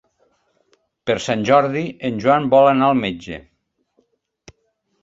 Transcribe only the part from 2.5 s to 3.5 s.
vol anar al metge.